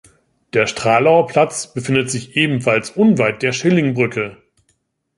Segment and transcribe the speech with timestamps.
[0.53, 4.41] Der Stralauer Platz befindet sich ebenfalls unweit der Schillingbrücke.